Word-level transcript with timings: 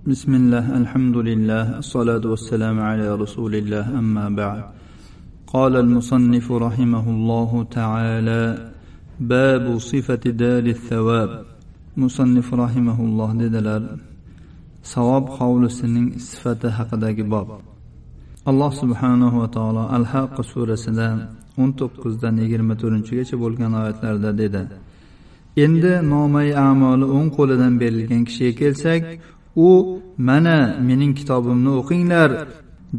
بسم 0.00 0.31
الله 0.35 0.65
الحمد 0.81 1.17
لله 1.29 1.65
الصلاة 1.83 2.23
والسلام 2.33 2.77
على 2.89 3.15
رسول 3.23 3.55
الله 3.55 3.85
أما 4.01 4.25
بعد 4.41 4.63
قال 5.47 5.73
المصنف 5.75 6.51
رحمه 6.51 7.05
الله 7.15 7.51
تعالى 7.77 8.43
باب 9.19 9.65
صفة 9.91 10.23
دار 10.43 10.65
الثواب 10.77 11.31
مصنف 11.97 12.53
رحمه 12.53 12.97
الله 13.07 13.29
dedilar 13.39 13.81
savob 14.83 15.25
hovlisining 15.37 16.07
sifati 16.19 16.67
haqidagi 16.77 17.23
bob 17.31 17.47
alloh 18.45 18.71
subhanahu 18.81 19.41
va 19.41 19.47
taolo 19.57 19.83
al 19.97 20.05
haq 20.13 20.35
surasida 20.51 21.09
o'n 21.61 21.69
to'qqizdan 21.79 22.35
yigirma 22.43 22.73
to'rtinchigacha 22.81 23.35
bo'lgan 23.43 23.71
oyatlarda 23.81 24.31
dedi 24.41 24.61
endi 25.65 25.93
nomai 26.13 26.49
amoli 26.69 27.05
o'ng 27.17 27.29
qo'lidan 27.37 27.73
berilgan 27.81 28.21
kishiga 28.27 28.53
kelsak 28.61 29.01
u 29.55 29.69
mana 30.17 30.57
mening 30.87 31.13
kitobimni 31.19 31.71
o'qinglar. 31.79 32.29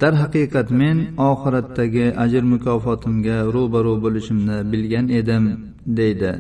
Darhaqiqat 0.01 0.69
men 0.81 0.97
oxiratdagi 1.31 2.07
ajr 2.25 2.43
mukofotimga 2.53 3.37
ro'baro 3.55 3.95
bo'lishimni 4.05 4.57
bilgan 4.73 5.07
edim 5.21 5.45
deydi. 5.99 6.33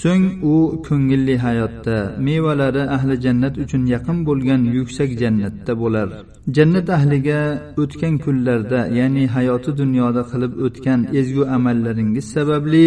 So'ng 0.00 0.24
u 0.52 0.56
ko'ngilli 0.86 1.36
hayotda 1.46 1.96
mevalari 2.26 2.82
ahli 2.96 3.14
jannat 3.24 3.54
uchun 3.62 3.82
yaqin 3.94 4.18
bo'lgan 4.28 4.62
yuksak 4.76 5.10
jannatda 5.22 5.72
bo'lar. 5.82 6.08
Jannat 6.56 6.88
ahliga 6.98 7.40
o'tgan 7.82 8.14
kunlarda 8.24 8.80
ya'ni 8.98 9.24
hayoti 9.36 9.70
dunyoda 9.80 10.22
qilib 10.30 10.52
o'tgan 10.66 11.00
ezgu 11.20 11.44
amallaringiz 11.56 12.26
sababli 12.34 12.84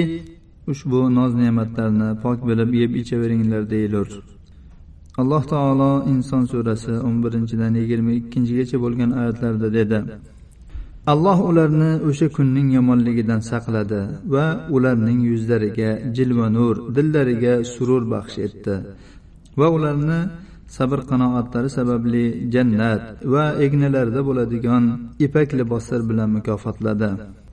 ushbu 0.71 0.99
noz 1.17 1.31
ne'matlarni 1.41 2.09
pok 2.23 2.37
bilib 2.49 2.71
yeb 2.81 2.91
ichaveringlar 3.01 3.63
deyilur. 3.73 4.07
Alloh 5.21 5.43
taolo 5.53 5.91
inson 6.13 6.43
surasi 6.51 6.93
o'n 7.07 7.15
birinchidan 7.23 7.73
yigirma 7.81 8.11
ikkinchigacha 8.19 8.77
bo'lgan 8.83 9.09
oyatlarda 9.19 9.69
dedi. 9.77 9.99
Alloh 11.13 11.37
ularni 11.49 11.91
o'sha 12.09 12.27
kunning 12.35 12.67
yomonligidan 12.77 13.41
saqladi 13.51 14.01
va 14.33 14.45
ularning 14.75 15.19
yuzlariga 15.31 15.89
jilva 16.17 16.47
nur 16.57 16.75
dillariga 16.95 17.53
surur 17.73 18.03
baxsh 18.13 18.37
etdi 18.47 18.75
va 19.59 19.67
ularni 19.77 20.19
sabr 20.77 20.99
qanoatlari 21.09 21.69
sababli 21.77 22.25
jannat 22.53 23.03
va 23.33 23.45
egnalarida 23.65 24.21
bo'ladigan 24.29 24.83
ipak 25.25 25.49
liboslar 25.59 26.01
bilan 26.09 26.29
mukofotladi. 26.37 27.09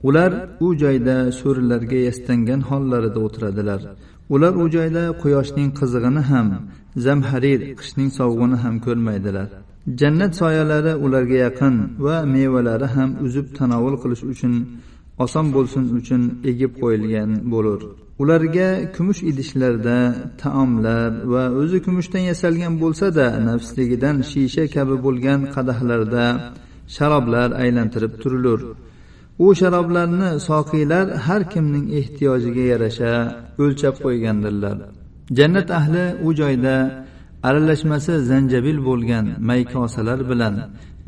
Ular 0.07 0.31
u 0.65 0.67
joyda 0.83 1.17
so'rilarga 1.39 1.99
yastangan 2.07 2.61
hollarida 2.69 3.19
o'tiradilar 3.27 3.81
ular 4.33 4.53
u 4.63 4.65
joyda 4.75 5.03
quyoshning 5.21 5.69
qizig'ini 5.79 6.23
ham 6.31 6.47
zamharir 7.05 7.59
qishning 7.79 8.09
sovug'ini 8.19 8.57
ham 8.63 8.75
ko'rmaydilar. 8.85 9.49
Jannat 9.99 10.33
soyalari 10.41 10.93
ularga 11.05 11.37
yaqin 11.45 11.75
va 12.05 12.15
mevalari 12.33 12.87
ham 12.95 13.09
uzib 13.25 13.47
tanovul 13.57 13.95
qilish 14.03 14.23
uchun 14.33 14.53
oson 15.23 15.45
bo'lsin 15.55 15.83
uchun 15.99 16.21
egib 16.51 16.71
qo'yilgan 16.81 17.29
bo'lur. 17.53 17.81
Ularga 18.21 18.69
kumush 18.95 19.21
idishlarda 19.31 19.97
taomlar 20.41 21.11
va 21.33 21.43
o'zi 21.61 21.77
kumushdan 21.85 22.23
yasalgan 22.31 22.73
bo'lsa-da 22.83 23.27
nafsligidan 23.47 24.17
shisha 24.31 24.63
kabi 24.75 24.95
bo'lgan 25.05 25.39
qadahlarda 25.55 26.25
sharoblar 26.95 27.49
aylantirib 27.63 28.13
turilur. 28.21 28.59
U 29.45 29.47
sharoblarni 29.59 30.29
soqiylar 30.49 31.05
har 31.25 31.41
kimning 31.53 31.85
ehtiyojiga 31.99 32.63
yarasha 32.71 33.11
o'lchab 33.63 33.95
qo'ygandirlar. 34.05 34.77
Jannat 35.37 35.69
ahli 35.79 36.05
u 36.27 36.29
joyda 36.41 36.75
aralashmasi 37.47 38.13
zanjabil 38.29 38.77
bo'lgan 38.89 39.25
may 39.49 39.61
kosalar 39.73 40.19
bilan 40.31 40.55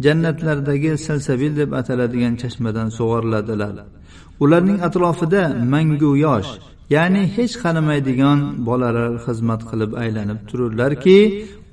jannatlardagi 0.05 0.91
salsabil 1.05 1.53
deb 1.61 1.71
ataladigan 1.79 2.33
chashmadan 2.41 2.87
sug'oriladilar. 2.97 3.75
Ularning 4.43 4.79
atrofida 4.87 5.43
mangu 5.73 6.11
yosh 6.25 6.51
ya'ni 6.89 7.23
hech 7.35 7.53
qaramaydigan 7.63 8.39
bolalar 8.67 9.11
xizmat 9.25 9.61
qilib 9.69 9.91
aylanib 10.03 10.39
tururlarki 10.49 11.17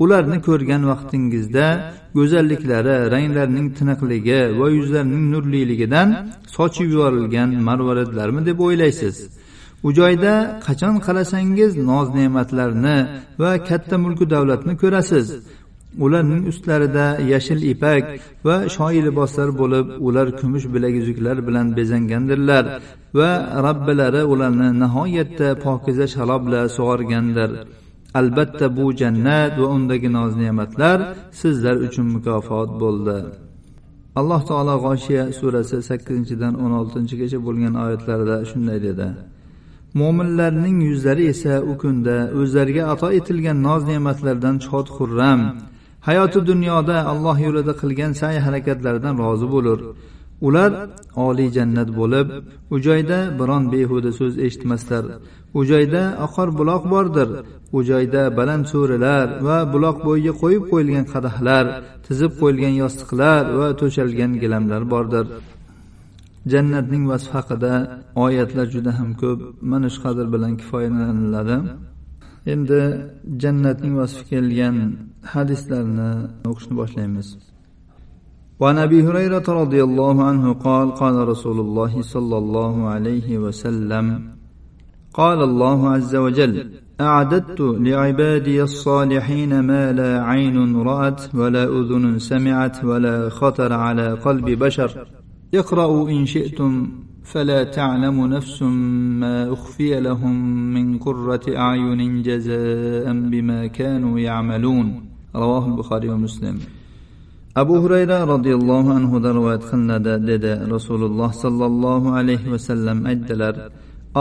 ularni 0.03 0.39
ko'rgan 0.49 0.83
vaqtingizda 0.93 1.67
go'zalliklari 2.17 2.97
ranglarining 3.15 3.69
tiniqligi 3.79 4.41
va 4.61 4.67
yuzlarining 4.79 5.25
nurliligidan 5.33 6.09
sochib 6.57 6.89
yuborilgan 6.95 7.49
marvaridlarmi 7.69 8.41
deb 8.49 8.59
o'ylaysiz. 8.67 9.17
U 9.87 9.89
joyda 9.99 10.35
qachon 10.67 10.95
qarasangiz 11.07 11.73
noz 11.91 12.09
ne'matlarni 12.19 12.99
va 13.43 13.53
katta 13.69 13.97
mulku 14.05 14.25
davlatni 14.35 14.75
ko'rasiz. 14.83 15.27
Ularning 15.99 16.47
ustlarida 16.51 17.07
yashil 17.33 17.61
ipak 17.73 18.05
va 18.45 18.57
shoyi 18.77 19.01
liboslar 19.07 19.49
bo'lib 19.61 19.87
ular 20.07 20.27
kumush 20.41 20.67
bilaguzuklar 20.75 21.37
bilan 21.49 21.67
bezangandirlar 21.77 22.65
va 23.19 23.31
robbilari 23.67 24.23
ularni 24.33 24.69
nihoyatda 24.83 25.49
pokiza 25.65 26.07
shalob 26.15 26.41
bilan 26.47 26.67
sug'organdir. 26.77 27.51
Albatta 28.21 28.67
bu 28.77 28.85
jannat 29.01 29.53
va 29.61 29.67
undagi 29.77 30.09
noz 30.19 30.33
ne'matlar 30.43 30.99
sizlar 31.41 31.77
uchun 31.87 32.07
mukofot 32.15 32.71
bo'ldi. 32.83 33.19
Alloh 34.21 34.41
taolo 34.51 34.75
g'oshiya 34.85 35.25
surasi 35.39 35.77
sakkizinchidan 35.89 36.55
o'n 36.63 36.73
oltinchigacha 36.81 37.39
bo'lgan 37.47 37.75
oyatlarida 37.85 38.37
shunday 38.51 38.79
dedi. 38.89 39.09
Mo'minlarning 40.01 40.77
yuzlari 40.89 41.25
esa 41.33 41.55
u 41.71 41.73
kunda 41.83 42.17
o'zlariga 42.41 42.83
ato 42.93 43.09
etilgan 43.19 43.59
noz 43.69 43.83
ne'matlardan 43.91 44.57
shod 44.67 44.87
xurram 44.97 45.41
hayoti 46.09 46.41
dunyoda 46.51 46.97
alloh 47.13 47.37
yo'lida 47.47 47.73
qilgan 47.83 48.13
sa'y 48.21 48.37
harakatlaridan 48.47 49.15
rozi 49.23 49.47
bo'lur. 49.55 49.79
Ular 50.47 50.71
oliy 51.27 51.49
jannat 51.57 51.89
bo'lib 52.01 52.27
u 52.75 52.77
joyda 52.87 53.19
biron 53.41 53.65
behuda 53.73 54.11
so'z 54.19 54.35
eshitmaslar. 54.47 55.05
U 55.59 55.61
joyda 55.71 56.03
oqar 56.27 56.49
buloq 56.59 56.83
bordir. 56.95 57.29
U 57.77 57.79
joyda 57.91 58.23
baland 58.39 58.65
so'rilar 58.73 59.27
va 59.47 59.59
buloq 59.73 59.97
bo'yiga 60.07 60.33
qo'yib 60.43 60.65
qo'yilgan 60.73 61.07
qadahlar 61.15 61.65
tizib 62.07 62.33
qo'yilgan 62.41 62.75
yostiqlar 62.83 63.43
va 63.59 63.69
to'shalgan 63.81 64.33
gilamlar 64.43 64.83
bordir. 64.93 65.27
Jannatning 66.53 67.05
vasfi 67.11 67.33
haqida 67.39 67.73
oyatlar 68.25 68.67
juda 68.75 68.93
ham 68.99 69.11
ko'p. 69.23 69.39
Mana 69.71 69.89
shu 69.95 69.99
qadr 70.07 70.27
bilan 70.35 70.53
kifoyalaniladi. 70.61 71.57
endi 72.54 72.82
jannatning 73.42 73.94
vasfi 74.02 74.24
kelgan 74.32 74.78
hadislarni 75.34 76.12
o'qishni 76.50 76.74
boshlaymiz 76.82 77.30
وعن 78.62 78.78
ابي 78.78 79.00
هريره 79.08 79.48
رضي 79.62 79.82
الله 79.84 80.24
عنه 80.30 80.54
قال 80.54 80.88
قال 81.02 81.16
رسول 81.28 81.60
الله 81.66 81.94
صلى 82.02 82.38
الله 82.38 82.76
عليه 82.94 83.38
وسلم 83.38 84.06
قال 85.14 85.40
الله 85.50 85.90
عز 85.90 86.16
وجل 86.16 86.54
اعددت 87.02 87.62
لعبادي 87.62 88.64
الصالحين 88.64 89.60
ما 89.60 89.92
لا 89.92 90.24
عين 90.24 90.58
رات 90.90 91.36
ولا 91.36 91.64
اذن 91.80 92.20
سمعت 92.20 92.84
ولا 92.90 93.30
خطر 93.30 93.74
على 93.74 94.08
قلب 94.14 94.46
بشر 94.64 95.08
اقرأوا 95.54 96.10
إن 96.10 96.26
شئتم 96.26 96.90
فلا 97.24 97.64
تعلم 97.64 98.26
نفس 98.26 98.62
ما 99.22 99.54
أخفي 99.54 100.00
لهم 100.00 100.36
من 100.74 100.98
قرة 100.98 101.46
أعين 101.48 102.22
جزاء 102.22 103.06
بما 103.32 103.68
كانوا 103.68 104.20
يعملون 104.20 104.88
رواه 105.36 105.66
البخاري 105.68 106.10
ومسلم 106.10 106.58
abu 107.56 107.76
hurayra 107.84 108.28
roziyallohu 108.28 108.90
anhudan 109.00 109.34
rivoyat 109.40 109.64
qilinadi 109.70 110.14
dedi 110.32 110.54
rasululloh 110.76 111.30
sollallohu 111.44 112.14
alayhi 112.20 112.52
vasallam 112.54 112.98
aytdilar 113.12 113.56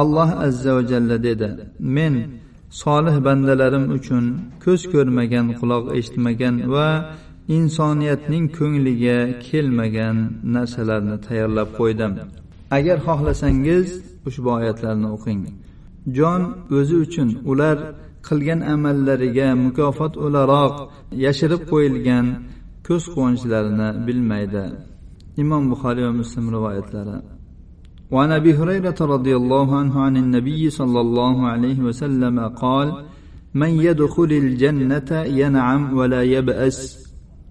alloh 0.00 0.28
azza 0.46 0.70
va 0.76 0.82
jalla 0.90 1.16
dedi 1.28 1.48
men 1.96 2.14
solih 2.82 3.16
bandalarim 3.26 3.84
uchun 3.96 4.24
ko'z 4.64 4.80
ko'rmagan 4.92 5.46
quloq 5.60 5.84
eshitmagan 5.98 6.54
va 6.74 6.88
insoniyatning 7.58 8.44
ko'ngliga 8.58 9.18
kelmagan 9.48 10.16
narsalarni 10.54 11.16
tayyorlab 11.26 11.68
qo'ydim 11.80 12.12
agar 12.76 12.98
xohlasangiz 13.06 13.88
ushbu 14.28 14.48
oyatlarni 14.58 15.08
o'qing 15.16 15.42
jon 16.16 16.42
o'zi 16.78 16.96
uchun 17.04 17.28
ular 17.50 17.76
qilgan 18.28 18.60
amallariga 18.74 19.48
mukofot 19.64 20.12
o'laroq 20.24 20.74
yashirib 21.24 21.62
qo'yilgan 21.72 22.26
ko'z 22.86 23.04
quvonchlarini 23.14 23.88
bilmaydi 24.06 24.64
imom 25.42 25.62
buxoriy 25.72 26.04
va 26.08 26.12
muslim 26.20 26.44
rivoyatlari 26.56 27.18
وعن 28.14 28.30
ابي 28.40 28.52
هريره 28.60 28.98
رضي 29.14 29.34
الله 29.40 29.68
عنه 29.80 29.94
عن 30.06 30.14
النبي 30.16 30.62
صلى 30.80 31.00
الله 31.06 31.36
عليه 31.52 31.78
وسلم 31.88 32.36
قال 32.62 32.88
من 33.54 33.68
يدخل 33.88 34.30
الجنه 34.44 35.10
ينعم 35.40 35.82
ولا 35.98 36.22
يبأس 36.22 36.78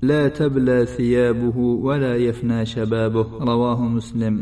لا 0.01 0.27
تبلى 0.27 0.85
ثيابه 0.85 1.57
ولا 1.57 2.15
يفنى 2.15 2.65
شبابه 2.65 3.27
رواه 3.51 3.79
مسلم 3.97 4.35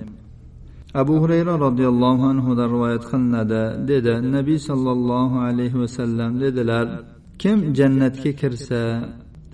abu 1.02 1.14
hurayra 1.22 1.54
roziyallohu 1.66 2.24
anhudan 2.32 2.68
rivoyat 2.76 3.04
qilinadi 3.12 3.64
dedi 3.90 4.14
nabiy 4.36 4.60
sollallohu 4.70 5.38
alayhi 5.48 5.80
vasallam 5.84 6.32
dedilar 6.44 6.86
kim 7.42 7.58
jannatga 7.78 8.32
kirsa 8.42 8.82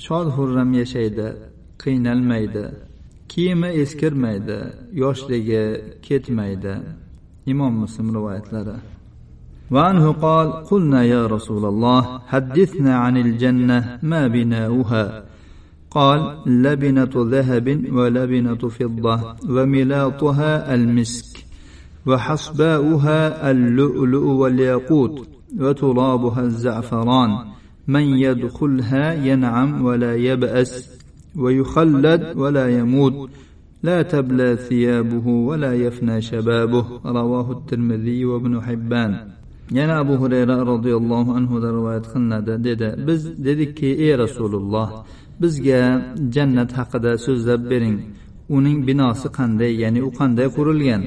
shod 0.05 0.27
hurram 0.35 0.69
yashaydi 0.81 1.27
qiynalmaydi 1.83 2.65
kiyimi 3.31 3.69
eskirmaydi 3.81 4.57
yoshligi 5.03 5.63
ketmaydi 6.07 6.73
imom 7.51 7.73
muslim 7.83 8.07
rivoyatlari 8.17 8.77
وعنه 9.71 10.11
قال 10.11 10.47
قلنا 10.71 11.03
يا 11.03 11.27
رسول 11.27 11.65
الله 11.65 12.01
حدثنا 12.31 12.93
عن 12.97 13.17
الجنة 13.17 13.99
ما 14.11 14.27
بناؤها 14.27 15.23
قال 15.91 16.37
لبنة 16.45 17.13
ذهب 17.15 17.67
ولبنة 17.97 18.55
فضة 18.55 19.35
وملاطها 19.49 20.73
المسك 20.75 21.30
وحصباؤها 22.07 23.51
اللؤلؤ 23.51 24.25
والياقوت 24.41 25.27
وترابها 25.59 26.41
الزعفران 26.41 27.31
من 27.87 28.01
يدخلها 28.01 29.13
ينعم 29.13 29.85
ولا 29.85 30.15
يبأس 30.15 30.89
ويخلد 31.35 32.33
ولا 32.35 32.69
يموت 32.79 33.29
لا 33.83 34.01
تبلى 34.01 34.55
ثيابه 34.55 35.27
ولا 35.27 35.73
يفنى 35.73 36.21
شبابه 36.21 36.85
رواه 37.05 37.51
الترمذي 37.51 38.25
وابن 38.25 38.61
حبان 38.61 39.37
yana 39.71 39.97
abu 39.99 40.13
hurayra 40.17 40.65
roziyallohu 40.65 41.35
anhudan 41.39 41.71
rivoyat 41.77 42.05
qilinadi 42.13 42.63
dedi 42.63 42.89
biz 43.07 43.21
dedikki 43.45 43.89
ey 44.05 44.17
rasululloh 44.23 44.89
bizga 45.41 45.81
jannat 46.35 46.71
haqida 46.79 47.11
so'zlab 47.25 47.61
bering 47.71 47.97
uning 48.57 48.79
binosi 48.87 49.27
qanday 49.37 49.71
ya'ni 49.83 49.99
u 50.07 50.09
qanday 50.19 50.47
qurilgan 50.57 51.01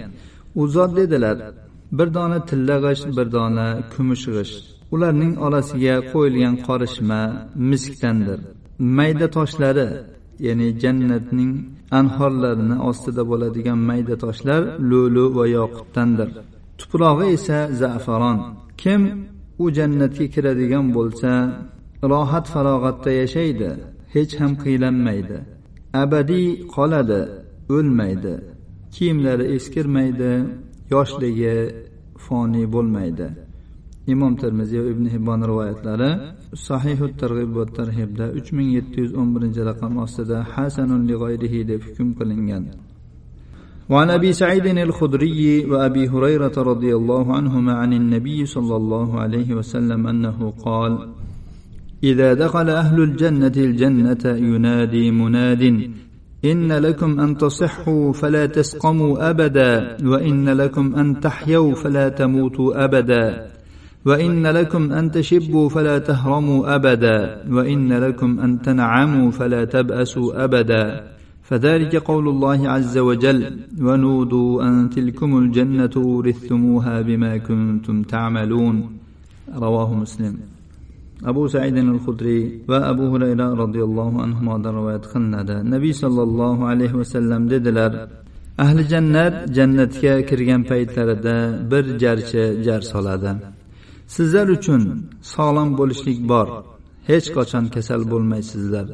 U 0.62 0.64
zot 0.76 0.92
dedilar 1.00 1.38
bir 1.98 2.08
dona 2.18 2.40
tilla 2.50 2.78
g'isht 2.86 3.08
bir 3.18 3.28
dona 3.36 3.68
kumush 3.94 4.26
g'isht 4.36 4.64
ularning 4.94 5.34
orasiga 5.46 5.96
qo'yilgan 6.12 6.56
qorishma 6.68 7.22
miskdandir. 7.70 8.40
Mayda 8.98 9.28
toshlari 9.38 9.88
ya'ni 10.48 10.68
jannatning 10.84 11.52
anhorlarini 12.00 12.78
ostida 12.90 13.24
bo'ladigan 13.32 13.80
mayda 13.90 14.16
toshlar 14.24 14.62
lo'lu 14.92 15.26
va 15.38 15.46
yoqutdandir 15.58 16.30
tuprog'i 16.80 17.26
esa 17.38 17.60
za'faron. 17.82 18.40
Kim 18.82 19.02
u 19.64 19.66
jannatga 19.78 20.26
kiradigan 20.34 20.86
bo'lsa 20.98 21.32
rohat 22.12 22.46
farog'atda 22.54 23.12
yashaydi 23.22 23.70
hech 24.16 24.34
ham 24.40 24.52
qiylanmaydi. 24.64 25.38
Abadiy 26.04 26.48
qoladi 26.76 27.22
o'lmaydi. 27.76 28.34
kiyimlari 28.95 29.45
eskirmaydi 29.57 30.33
yoshligi 30.95 31.55
foniy 32.25 32.67
bo'lmaydi 32.75 33.29
imom 34.13 34.33
termiziy 34.43 34.81
va 34.85 34.91
ibn 34.95 35.07
hibbon 35.15 35.41
rivoyatlari 35.51 36.11
sahihu 36.69 37.07
targ'ib 37.23 37.51
va 37.59 37.65
tarhibda 37.79 38.27
uch 38.39 38.49
ming 38.57 38.69
yetti 38.77 38.97
yuz 39.03 39.13
o'n 39.21 39.29
birinchi 39.35 39.63
raqam 39.71 39.93
ostida 40.05 40.39
hasanun 40.55 41.03
li 41.09 41.63
deb 41.71 41.81
hukm 41.89 42.09
qilingan 42.19 42.65
وعن 43.93 44.11
ابي 44.11 44.33
سعيد 44.33 44.67
الخدري 44.67 45.67
وابي 45.71 46.09
هريره 46.09 46.57
رضي 46.73 46.93
الله 46.99 47.27
عنهما 47.37 47.73
عن 47.73 47.93
النبي 47.93 48.47
صلى 48.47 48.75
الله 48.77 49.21
عليه 49.21 49.55
وسلم 49.59 50.07
انه 50.07 50.39
قال 50.67 50.93
اذا 52.11 52.35
دخل 52.35 52.71
اهل 52.83 53.03
الجنه 53.03 53.57
الجنه 53.57 54.25
ينادي 54.25 55.11
مناد 55.11 55.91
إن 56.46 56.72
لكم 56.72 57.20
أن 57.20 57.38
تصحوا 57.38 58.14
فلا 58.14 58.46
تسقموا 58.46 59.30
أبدا 59.30 59.98
وإن 60.04 60.50
لكم 60.50 60.96
أن 60.96 61.20
تحيوا 61.20 61.76
فلا 61.76 62.10
تموتوا 62.10 62.84
أبدا. 62.86 63.48
وإن 64.06 64.48
لكم 64.48 64.92
أن 64.92 65.12
تشبوا 65.12 65.70
فلا 65.70 65.98
تهرموا 66.00 66.76
أبدا 66.76 67.44
وإن 67.52 67.94
لكم 67.94 68.40
أن 68.40 68.62
تنعموا 68.62 69.32
فلا 69.32 69.66
تبأسوا 69.66 70.44
أبدا. 70.44 71.04
فذلك 71.44 71.96
قول 71.96 72.30
الله 72.30 72.70
عز 72.70 72.98
وجل 72.98 73.60
ونودوا 73.82 74.64
أن 74.64 74.90
تلكم 74.90 75.38
الجنة 75.38 75.90
أورثتموها 75.98 77.02
بما 77.02 77.38
كنتم 77.38 78.02
تعملون. 78.02 78.98
رواه 79.56 79.94
مسلم. 79.94 80.55
abu 81.24 81.50
saidin 81.50 81.88
al 81.96 82.00
hudriy 82.06 82.44
va 82.68 82.80
abu 82.92 83.06
hurayra 83.14 83.48
roziyallohu 83.62 84.18
anhudan 84.26 84.74
rivoyat 84.80 85.06
qilinadi. 85.14 85.56
Nabiy 85.74 85.94
sollallohu 86.04 86.64
alayhi 86.72 86.98
vasallam 87.02 87.42
dedilar 87.54 87.92
ahli 88.64 88.84
jannat 88.94 89.36
jannatga 89.58 90.14
kirgan 90.30 90.62
paytlarida 90.72 91.36
bir 91.72 91.86
jarchi 92.04 92.44
jar 92.66 92.82
soladi. 92.92 93.32
Sizlar 94.16 94.48
uchun 94.58 94.82
sog'lom 95.34 95.70
bo'lishlik 95.80 96.20
bor. 96.32 96.48
Hech 97.10 97.28
qachon 97.38 97.66
kasal 97.76 98.02
bo'lmaysizlar. 98.12 98.88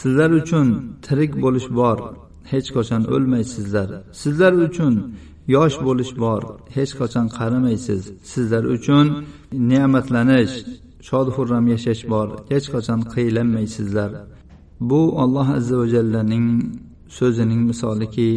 Sizlar 0.00 0.30
uchun 0.40 0.66
tirik 1.06 1.32
bo'lish 1.44 1.68
bor. 1.80 1.98
Hech 2.52 2.68
qachon 2.76 3.02
o'lmaysizlar. 3.14 3.88
Sizlar 4.22 4.52
uchun 4.66 4.94
yosh 5.54 5.76
bo'lish 5.86 6.12
bor. 6.24 6.42
Hech 6.76 6.92
qachon 7.00 7.26
qarimaysiz. 7.38 8.02
Sizlar 8.32 8.64
uchun 8.76 9.06
ne'matlanish 9.70 10.54
shod 11.07 11.27
xurram 11.35 11.65
yashash 11.73 12.03
bor 12.11 12.27
hech 12.51 12.67
qachon 12.73 12.99
qiylanmaysizlar 13.13 14.11
bu 14.89 15.01
alloh 15.23 15.47
azza 15.57 15.75
va 15.81 15.85
jallaning 15.95 16.47
so'zining 17.17 17.61
misoliki 17.69 18.31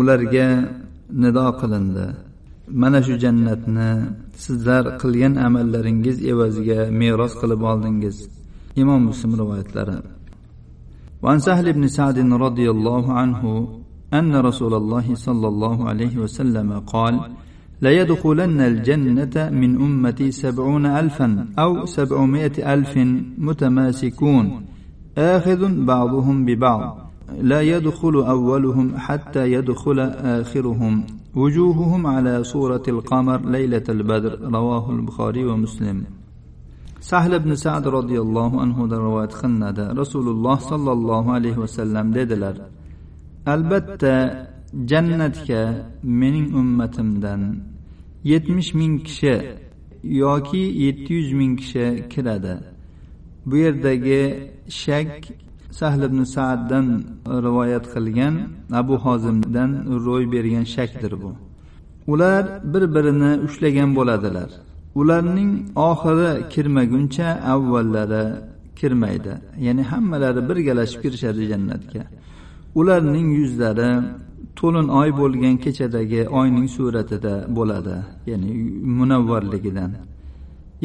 ularga 0.00 0.48
nido 1.22 1.46
qilindi 1.60 2.06
mana 2.80 2.98
shu 3.06 3.14
jannatni 3.24 3.90
sizlar 4.44 4.84
qilgan 5.02 5.34
amallaringiz 5.46 6.16
evaziga 6.32 6.80
meros 7.00 7.32
qilib 7.40 7.60
oldingiz 7.72 8.16
imom 8.82 9.00
muslim 9.10 9.32
rivoyatlari 9.40 9.98
وعن 11.24 11.38
سهل 11.48 11.66
بن 11.76 11.84
سعد 11.98 12.18
رضي 12.46 12.66
الله 12.74 13.04
عنه 13.20 13.42
أن 14.18 14.32
رسول 14.48 14.74
الله 14.80 15.06
صلى 15.26 15.46
الله 15.52 15.76
عليه 15.90 16.14
وسلم 16.24 16.68
قال 16.94 17.14
ليدخلن 17.81 18.59
الجنة 18.61 19.35
من 19.61 19.71
أمتي 19.81 20.31
سبعون 20.31 20.85
ألفا 20.85 21.45
أو 21.59 21.85
سبعمائة 21.85 22.73
ألف 22.73 22.93
متماسكون. 23.37 24.45
آخذ 25.17 25.85
بعضهم 25.85 26.45
ببعض. 26.45 27.09
لا 27.41 27.61
يدخل 27.61 28.15
أولهم 28.15 28.97
حتى 28.97 29.51
يدخل 29.51 29.99
آخرهم. 30.39 31.03
وجوههم 31.35 32.07
على 32.07 32.43
صورة 32.43 32.83
القمر 32.87 33.49
ليلة 33.49 33.83
البدر. 33.89 34.39
رواه 34.41 34.91
البخاري 34.91 35.45
ومسلم. 35.45 36.03
sahl 36.99 37.31
ibn 37.33 37.55
sad 37.55 37.85
roziyallohu 37.97 38.59
anhudan 38.65 38.99
rivoyat 39.07 39.33
qilinadi 39.39 39.83
rasululloh 40.01 40.57
sollallohu 40.71 41.29
alayhi 41.37 41.59
vasallam 41.63 42.05
dedilar 42.17 42.55
albatta 43.53 44.13
jannatga 44.91 45.61
mening 46.03 46.47
ummatimdan 46.61 47.41
yetmish 48.23 48.73
ming 48.73 49.03
kishi 49.03 49.35
yoki 50.03 50.57
yetti 50.57 51.13
yuz 51.13 51.33
ming 51.33 51.59
kishi 51.59 52.09
kiradi. 52.09 52.57
Bu 53.45 53.57
yerdagi 53.57 54.51
shak 54.69 55.27
sahl 55.71 56.01
ibn 56.03 56.23
saaddan 56.23 57.03
rivoyat 57.25 57.85
qilgan 57.93 58.35
abu 58.73 58.95
hozimdan 59.05 59.71
ro'y 60.05 60.31
bergan 60.31 60.63
shakdir 60.63 61.13
bu. 61.21 61.31
Ular 62.07 62.45
bir 62.73 62.83
birini 62.95 63.31
ushlagan 63.45 63.95
bo'ladilar. 63.95 64.49
Ularning 64.95 65.51
oxiri 65.75 66.49
kirmaguncha 66.49 67.27
avvallari 67.53 68.25
kirmaydi. 68.79 69.33
Ya'ni 69.65 69.83
hammalari 69.83 70.49
birgalashib 70.49 71.01
kirishadi 71.03 71.41
jannatga. 71.51 72.03
Ularning 72.75 73.27
yuzlari 73.39 73.91
to'lin 74.58 74.88
oy 75.00 75.10
bo'lgan 75.20 75.56
kechadagi 75.64 76.20
oyning 76.40 76.68
suratida 76.76 77.34
bo'ladi 77.56 77.96
ya'ni 78.30 78.50
munavvarligidan 78.98 79.92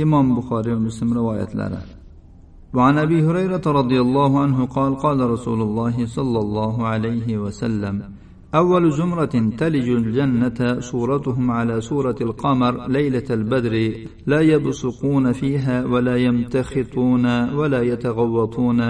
imom 0.03 0.25
buxoriy 0.38 0.74
va 0.77 0.81
muslim 0.88 1.10
rivoyatlari 1.19 1.81
وعن 2.77 2.96
ابي 3.05 3.19
هريره 3.27 3.65
رضي 3.81 4.00
الله 4.05 4.31
عنه 4.43 4.65
قال 4.65 4.91
قال 5.05 5.19
رسول 5.36 5.60
الله 5.67 5.96
صلى 6.05 6.39
الله 6.46 6.75
عليه 6.91 7.38
وسلم 7.43 7.96
أول 8.55 8.91
زمرة 8.91 9.36
تلج 9.58 9.89
الجنة 9.89 10.79
صورتهم 10.79 11.51
على 11.51 11.81
صورة 11.81 12.15
القمر 12.22 12.88
ليلة 12.88 13.24
البدر 13.29 13.93
لا 14.27 14.41
يبصقون 14.41 15.31
فيها 15.31 15.86
ولا 15.86 16.15
يمتخطون 16.15 17.25
ولا 17.53 17.81
يتغوطون 17.81 18.81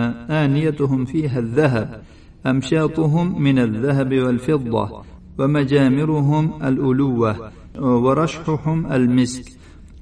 آنيتهم 0.44 1.06
فيها 1.06 1.40
الذهب 1.40 2.02
أمشاطهم 2.47 3.43
من 3.43 3.59
الذهب 3.59 4.13
والفضة 4.15 5.03
ومجامرهم 5.39 6.63
الألوة 6.63 7.51
ورشحهم 7.81 8.93
المسك 8.93 9.53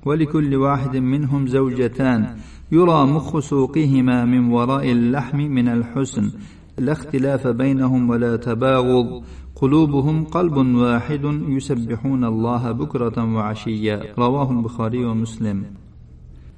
ولكل 0.06 0.54
واحد 0.56 0.96
منهم 0.96 1.46
زوجتان 1.46 2.36
يرى 2.72 3.06
مخ 3.06 3.38
سوقهما 3.38 4.24
من 4.24 4.52
وراء 4.52 4.92
اللحم 4.92 5.38
من 5.38 5.68
الحسن 5.68 6.30
لا 6.78 6.92
اختلاف 6.92 7.46
بينهم 7.46 8.10
ولا 8.10 8.36
تباغض 8.36 9.22
قلوبهم 9.56 10.24
قلب 10.24 10.56
واحد 10.56 11.24
يسبحون 11.48 12.24
الله 12.24 12.72
بكرة 12.72 13.34
وعشيا. 13.34 14.02
رواه 14.18 14.50
البخاري 14.50 15.04
ومسلم. 15.04 15.64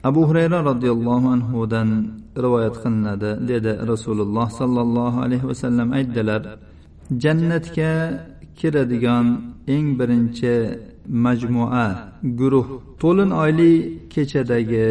أبو 0.05 0.25
هريرة 0.25 0.61
رضي 0.61 0.91
الله 0.91 1.31
عنه 1.31 1.67
دن 1.67 2.24
rivoyat 2.45 2.77
qilinadi 2.83 3.31
dedi 3.51 3.73
rasululloh 3.93 4.47
sollallohu 4.61 5.19
alayhi 5.27 5.47
vasallam 5.51 5.89
aytdilar 5.99 6.43
jannatga 7.23 7.93
kiradigan 8.59 9.27
eng 9.75 9.89
birinchi 9.99 10.55
majmua 11.25 11.89
guruh 12.41 12.69
to'lin 13.03 13.31
oyli 13.43 13.73
kechadagi 14.15 14.89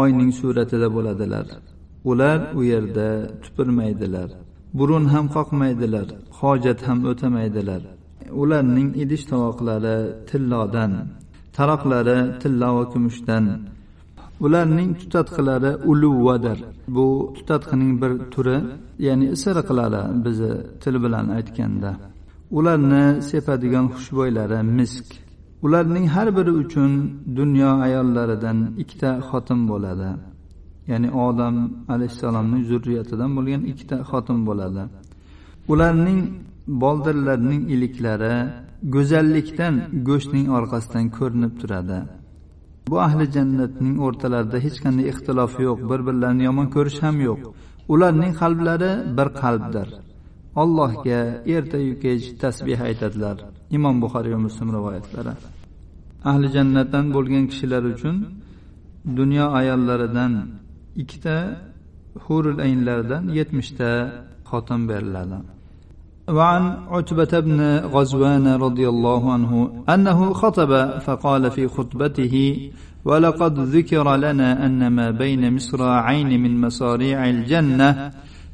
oyning 0.00 0.30
suratida 0.40 0.88
bo'ladilar. 0.96 1.46
Ular 2.10 2.38
u 2.58 2.60
yerda 2.72 3.08
tupurmaydilar 3.42 4.28
burun 4.78 5.04
ham 5.12 5.26
qoqmaydilar 5.36 6.06
hojat 6.40 6.80
ham 6.86 6.98
o'tamaydilar. 7.10 7.82
Ularning 8.42 8.90
idish 9.02 9.24
tovoqlari 9.32 9.98
tillodan 10.28 10.92
taroqlari 11.56 12.18
tillo 12.42 12.68
va 12.76 12.84
kumushdan 12.92 13.44
ularning 14.44 14.90
tutatqilari 15.00 15.72
uluvvadir 15.90 16.58
bu 16.96 17.06
tutatqining 17.36 17.92
bir 18.02 18.12
turi 18.32 18.58
ya'ni 19.06 19.26
isiriqlari 19.34 20.02
bizni 20.24 20.52
til 20.82 20.94
bilan 21.04 21.26
aytganda. 21.36 21.90
Ularni 22.58 23.04
sepadigan 23.30 23.86
xushbo'ylari 23.94 24.60
misk. 24.78 25.06
Ularning 25.66 26.06
har 26.14 26.28
biri 26.36 26.52
uchun 26.62 26.92
dunyo 27.38 27.70
ayollaridan 27.86 28.58
ikkita 28.82 29.10
xotin 29.28 29.60
bo'ladi. 29.70 30.10
Ya'ni 30.90 31.08
odam 31.26 31.56
alayhissalomning 31.94 32.62
zurriyatidan 32.70 33.30
bo'lgan 33.36 33.62
ikkita 33.72 33.96
xotin 34.10 34.38
bo'ladi. 34.48 34.82
Ularning 35.72 36.20
boldirlarning 36.82 37.62
iliklari 37.74 38.34
go'zallikdan 38.94 39.74
go'shtning 40.08 40.46
orqasidan 40.58 41.06
ko'rinib 41.18 41.52
turadi. 41.60 41.98
Bu 42.90 42.96
ahli 43.06 43.24
jannatning 43.36 43.96
o'rtalarida 44.06 44.58
hech 44.66 44.78
qanday 44.84 45.06
ixtilof 45.12 45.52
yo'q 45.66 45.78
bir 45.90 46.00
birlarini 46.08 46.44
yomon 46.48 46.68
ko'rish 46.74 46.98
ham 47.04 47.16
yo'q. 47.28 47.40
Ularning 47.92 48.32
qalblari 48.40 48.90
bir 49.18 49.28
qalbdir. 49.42 49.88
Allohga 50.62 51.20
ertayu 51.56 51.92
kech 52.04 52.24
tasbeh 52.42 52.80
aytadilar. 52.88 53.36
Imom 53.76 53.96
buxoriy 54.02 54.32
va 54.36 54.40
muslim 54.46 54.68
rivoyatlari. 54.76 55.32
Ahli 56.30 56.48
jannatdan 56.56 57.06
bo'lgan 57.16 57.44
kishilar 57.50 57.82
uchun 57.94 58.16
dunyo 59.18 59.46
ayollaridan 59.60 60.32
ikkita 61.02 61.36
hurul 62.24 62.58
aynlardan 62.66 63.22
yetmishta 63.38 63.90
xotin 64.50 64.80
beriladi. 64.90 65.38
وعن 66.32 66.76
عتبة 66.88 67.40
بن 67.40 67.60
غزوان 67.94 68.46
رضي 68.48 68.88
الله 68.88 69.32
عنه 69.32 69.84
أنه 69.88 70.32
خطب 70.32 70.98
فقال 70.98 71.50
في 71.50 71.68
خطبته 71.68 72.34
ولقد 73.04 73.58
ذكر 73.58 74.16
لنا 74.16 74.66
أن 74.66 74.86
ما 74.86 75.10
بين 75.10 75.54
مصراعين 75.54 76.42
من 76.42 76.60
مصاريع 76.60 77.30
الجنة 77.30 78.10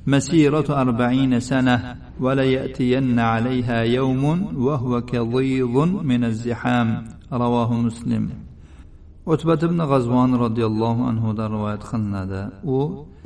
مسيرة 0.06 0.80
أربعين 0.80 1.40
سنة 1.40 1.96
وليأتين 2.20 3.18
عليها 3.18 3.82
يوم 3.82 4.24
وهو 4.56 5.00
كضيض 5.00 5.76
من 6.02 6.24
الزحام. 6.24 7.04
رواه 7.32 7.74
مسلم. 7.74 8.30
o'tbat 9.32 9.60
ibn 9.68 9.80
g'azvon 9.90 10.30
roziyallohu 10.44 11.02
anhudan 11.10 11.48
rivoyat 11.54 11.82
qilinadi 11.90 12.42
u 12.76 12.78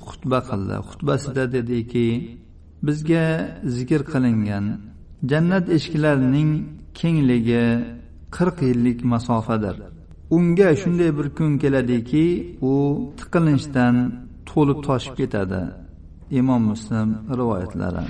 xutba 0.09 0.39
qildi 0.49 0.77
xutbasida 0.89 1.45
dediki 1.55 2.09
bizga 2.86 3.26
zikr 3.76 4.02
qilingan 4.12 4.66
jannat 5.32 5.66
eshiklarining 5.76 6.52
kengligi 7.00 7.66
qirq 8.36 8.58
yillik 8.70 9.00
masofadir 9.14 9.76
unga 10.36 10.70
shunday 10.82 11.12
bir 11.18 11.28
kun 11.38 11.52
keladiki 11.62 12.26
u 12.72 12.74
tiqilinchdan 13.20 13.96
to'lib 14.50 14.80
toshib 14.88 15.14
ketadi 15.20 15.62
imom 16.40 16.62
muslim 16.72 17.10
rivoyatlari 17.40 18.06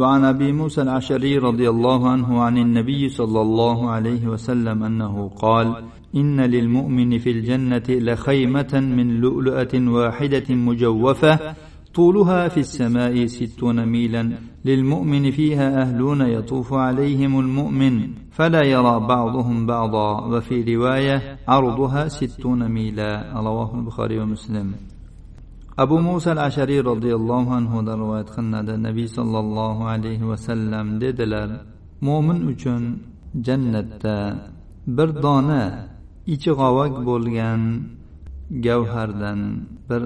وعن 0.00 0.24
ابي 0.24 0.52
موسى 0.52 0.80
العشري 0.86 1.38
رضي 1.48 1.66
الله 1.74 2.00
عنه 2.12 2.42
عن 2.46 2.58
النبي 2.58 3.02
صلى 3.08 3.40
الله 3.46 3.90
عليه 3.90 4.26
وسلم 4.32 4.78
انه 4.82 5.14
قال 5.28 5.66
ان 6.20 6.40
للمؤمن 6.40 7.18
في 7.18 7.30
الجنه 7.36 7.88
لخيمه 7.88 8.72
من 8.96 9.06
لؤلؤه 9.22 9.74
واحده 9.96 10.48
مجوفه 10.68 11.34
طولها 11.93 12.47
في 12.47 12.59
السماء 12.59 13.25
ستون 13.25 13.85
ميلا 13.85 14.23
للمؤمن 14.65 15.31
فيها 15.31 15.81
اهلون 15.81 16.21
يطوف 16.21 16.73
عليهم 16.73 17.39
المؤمن 17.39 17.95
فلا 18.31 18.63
يرى 18.65 18.99
بعضهم 18.99 19.65
بعضا 19.65 20.09
وفي 20.31 20.75
روايه 20.75 21.37
عرضها 21.47 22.07
ستون 22.07 22.71
ميلا 22.71 23.33
رواه 23.35 23.75
البخاري 23.75 24.19
ومسلم 24.19 24.73
abu 25.77 25.97
muso 25.99 26.31
al 26.31 26.37
ashariy 26.47 26.81
roziyallohu 26.91 27.51
anhudan 27.59 27.95
rivoyat 28.03 28.29
qilinadi 28.35 28.73
nabiy 28.87 29.07
sollallohu 29.17 29.87
alayhi 29.93 30.27
vasallam 30.31 30.85
dedilar 31.03 31.49
mo'min 32.07 32.39
uchun 32.53 32.81
jannatda 33.47 34.17
bir 34.97 35.09
dona 35.23 35.63
ichi 36.33 36.51
g'ovak 36.59 36.93
bo'lgan 37.09 37.61
gavhardan 38.65 39.39
bir 39.89 40.01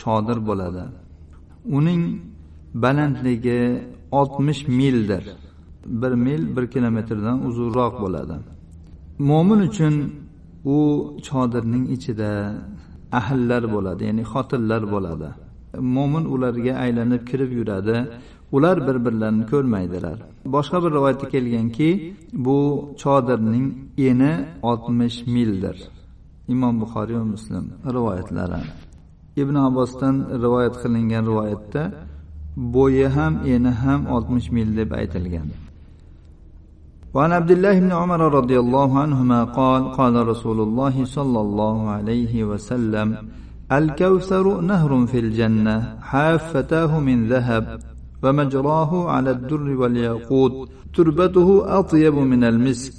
chodir 0.00 0.38
bo'ladi 0.48 0.84
uning 1.64 2.02
balandligi 2.74 3.82
oltmish 4.10 4.68
mildir. 4.68 5.24
Bir 5.86 6.10
mil 6.10 6.56
bir 6.56 6.66
kilometrdan 6.70 7.46
uzunroq 7.46 7.94
bo'ladi. 8.02 8.36
Mo'min 9.18 9.60
uchun 9.68 9.94
u 10.64 10.78
chodirning 11.28 11.84
ichida 11.96 12.30
ahllar 13.20 13.62
bo'ladi 13.74 14.02
ya'ni 14.08 14.24
xotinlar 14.32 14.82
bo'ladi. 14.94 15.28
Mo'min 15.94 16.24
ularga 16.34 16.72
aylanib 16.84 17.22
kirib 17.30 17.50
yuradi. 17.58 17.96
Ular 18.56 18.76
bir 18.86 18.96
birlarini 19.04 19.46
ko'rmaydilar. 19.52 20.16
Boshqa 20.54 20.78
bir 20.84 20.90
rivoyatda 20.96 21.26
kelganki 21.34 21.90
bu 22.32 22.58
chodirning 23.02 23.66
eni 24.08 24.32
oltmish 24.70 25.16
mildir. 25.34 25.76
Imom 26.54 26.74
buxoriy 26.82 27.16
va 27.20 27.24
muslim 27.34 27.64
rivoyatlari. 27.96 28.60
ibn 29.41 29.55
abbosdan 29.67 30.15
rivoyat 30.43 30.75
qilingan 30.81 31.23
rivoyatda 31.31 31.83
bo'yi 32.75 33.07
ham 33.15 33.33
eni 33.53 33.71
ham 33.81 34.01
oltmish 34.15 34.47
mil 34.55 34.69
deb 34.79 34.89
aytilgan 35.01 35.49
وعن 37.15 37.31
عبد 37.39 37.51
الله 37.51 37.75
بن 37.85 37.91
عمر 38.01 38.21
رضي 38.39 38.57
الله 38.59 38.89
عنهما 39.03 39.39
قال 39.59 39.81
قال 39.99 40.15
رسول 40.27 40.59
الله 40.67 40.95
صلى 41.05 41.39
الله 41.45 41.77
عليه 41.89 42.33
وسلم 42.43 43.07
الكوثر 43.71 44.61
نهر 44.61 44.91
في 45.05 45.19
الجنة 45.19 45.75
حافتاه 46.01 46.91
من 46.99 47.17
ذهب 47.33 47.63
ومجراه 48.23 48.91
على 49.09 49.31
الدر 49.31 49.67
والياقوت 49.81 50.69
تربته 50.95 51.79
أطيب 51.79 52.15
من 52.15 52.43
المسك 52.43 52.97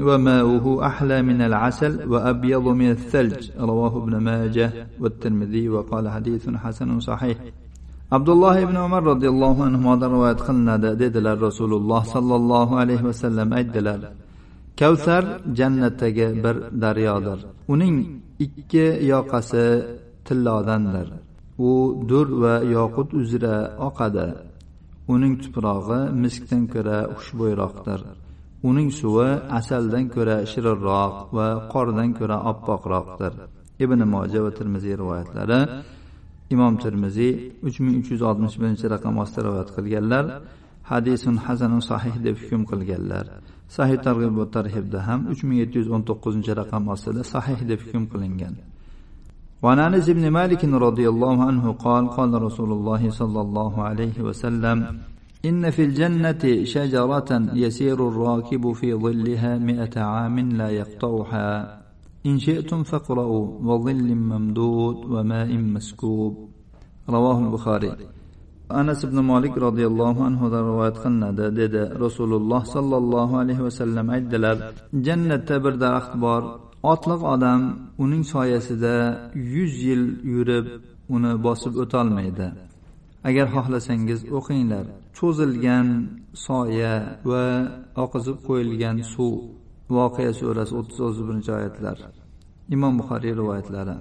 وماؤه 0.00 0.86
أحلى 0.86 1.22
من 1.22 1.40
العسل 1.40 2.08
وأبيض 2.12 2.66
من 2.68 2.90
الثلج 2.90 3.50
رواه 3.58 3.92
ابن 4.02 4.16
ماجه 4.16 4.70
والترمذي 5.00 5.68
وقال 5.68 6.04
حديث 6.08 6.48
حسن 6.48 7.00
صحيح 7.00 7.38
abdulloh 8.16 8.54
ibn 8.64 8.76
umar 8.86 9.02
roziyallohu 9.12 9.60
anhudan 9.68 10.10
rivoyat 10.14 10.40
qilinadi 10.46 10.90
dedilar 11.02 11.36
rasululloh 11.48 12.02
sollallohu 12.14 12.74
alayhi 12.82 13.04
vasallam 13.10 13.48
aytdilar 13.58 14.00
kavsar 14.80 15.22
jannatdagi 15.58 16.26
bir 16.44 16.56
daryodir 16.82 17.38
uning 17.74 17.96
ikki 18.46 18.86
yoqasi 19.12 19.66
tillodandir 20.26 21.08
u 21.68 21.70
dur 22.10 22.28
va 22.42 22.54
yoqut 22.76 23.08
uzra 23.20 23.56
oqadi 23.88 24.26
uning 25.14 25.34
tuprog'i 25.42 26.00
miskdan 26.22 26.62
ko'ra 26.74 26.98
xushbo'yroqdir 27.16 28.00
uning 28.68 28.88
suvi 29.00 29.30
asaldan 29.58 30.04
ko'ra 30.14 30.36
shirinroq 30.52 31.14
va 31.36 31.48
qordan 31.72 32.10
ko'ra 32.18 32.36
oppoqroqdir 32.50 33.32
ibn 33.84 34.00
moja 34.14 34.38
va 34.44 34.50
termiziy 34.58 34.94
rivoyatlari 35.02 35.60
imom 36.54 36.74
termiziy 36.84 37.32
uch 37.66 37.76
ming 37.84 37.96
uch 38.00 38.08
yuz 38.12 38.22
oltmish 38.28 38.56
birinchi 38.60 38.86
raqam 38.94 39.14
ostida 39.22 39.42
rivoyat 39.46 39.70
qilganlar 39.76 40.24
hadisun 40.90 41.36
hasanun 41.46 41.82
sahih 41.90 42.14
deb 42.26 42.36
hukm 42.42 42.62
qilganlar 42.70 43.24
sahih 43.76 43.98
targ'ib 44.06 44.32
va 44.40 44.46
tarhibda 44.56 44.98
ham 45.08 45.20
uch 45.32 45.40
ming 45.46 45.58
yetti 45.62 45.76
yuz 45.80 45.88
o'n 45.94 46.02
to'qqizinchi 46.08 46.52
raqam 46.60 46.82
ostida 46.94 47.22
sahih 47.34 47.58
deb 47.70 47.80
hukm 47.86 48.04
qilingan 48.12 48.56
وعن 49.64 49.78
انس 49.88 50.06
بن 50.18 50.26
مالك 50.38 50.62
رضي 50.86 51.06
الله 51.12 51.36
عنه 51.48 51.64
قال 51.84 52.04
قال 52.16 52.32
رسول 52.46 52.70
الله 52.76 53.02
صلى 53.20 53.40
الله 53.46 53.72
عليه 53.88 54.16
وسلم 54.26 54.78
ان 55.44 55.70
في 55.70 55.84
الجنه 55.84 56.64
شجره 56.64 57.30
يسير 57.54 58.08
الراكب 58.08 58.72
في 58.72 58.94
ظلها 58.94 59.58
مئة 59.58 60.00
عام 60.00 60.36
لا 60.38 60.68
يقطعها 60.70 61.80
إن 62.26 62.38
شئتم 62.38 62.82
فاقرأوا 62.82 63.46
وظل 63.68 64.14
ممدود 64.14 64.96
وماء 65.12 65.50
مسكوب 65.56 66.48
رواه 67.08 67.38
البخاري 67.46 67.92
anas 68.70 69.04
ibn 69.04 69.18
molik 69.30 69.54
roziyallohu 69.66 70.20
anhudan 70.28 70.62
rivoyat 70.70 70.96
qilinadi 71.02 71.46
dedi 71.60 71.82
rasululloh 72.04 72.62
sollallohu 72.74 73.34
alayhi 73.42 73.62
vasallam 73.68 74.06
aytdilar 74.16 74.56
jannatda 75.06 75.56
bir 75.64 75.74
daraxt 75.84 76.14
bor 76.24 76.42
otliq 76.92 77.20
odam 77.34 77.60
uning 78.04 78.24
soyasida 78.34 78.94
yuz 79.54 79.72
yil 79.86 80.04
yurib 80.34 80.66
uni 81.14 81.32
bosib 81.46 81.74
o'tolmaydi 81.84 82.46
Agar 83.27 83.47
xohlasangiz 83.55 84.19
o'qinglar. 84.37 84.85
Cho'zilgan 85.17 85.87
soya 86.45 86.93
va 87.29 87.45
oqizib 88.03 88.37
qo'yilgan 88.47 88.97
suv. 89.13 89.33
Voqea 89.97 90.31
surasi 90.39 90.73
o'ttiz 90.79 90.99
o'ttiz 91.05 91.21
birinchi 91.27 91.51
oyatlar. 91.59 91.97
Imom 92.75 92.93
buxoriy 92.99 93.33
rivoyatlari. 93.41 93.95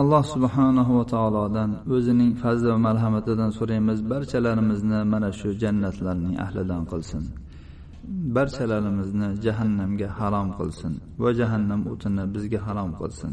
Alloh 0.00 0.24
subhanahu 0.34 0.92
va 0.98 1.04
taolodan 1.14 1.70
o'zining 1.96 2.32
fazli 2.42 2.68
va 2.72 2.78
marhamatidan 2.88 3.50
so'raymiz 3.58 3.98
barchalarimizni 4.12 5.00
mana 5.12 5.30
shu 5.38 5.48
jannatlarning 5.62 6.34
ahlidan 6.44 6.82
qilsin. 6.92 7.22
Barchalarimizni 8.36 9.28
jahannamga 9.44 10.08
harom 10.18 10.48
qilsin 10.58 10.92
va 11.22 11.30
jahannam 11.40 11.80
o'tini 11.92 12.24
bizga 12.34 12.60
harom 12.66 12.90
qilsin. 13.00 13.32